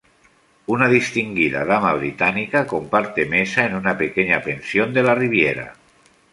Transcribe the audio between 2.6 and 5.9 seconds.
comparte mesa en una pequeña pensión de la Riviera.